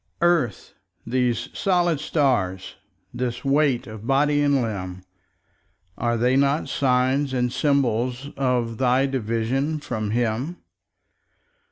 Earth, 0.23 0.73
these 1.05 1.49
solid 1.53 1.99
stars, 1.99 2.73
this 3.13 3.45
weight 3.45 3.85
of 3.85 4.07
body 4.07 4.41
and 4.41 4.59
limb, 4.59 5.03
Are 5.95 6.17
they 6.17 6.35
not 6.35 6.67
sign 6.69 7.29
and 7.35 7.53
symbol 7.53 8.11
of 8.35 8.79
thy 8.79 9.05
division 9.05 9.79
from 9.79 10.09
Him? 10.09 10.57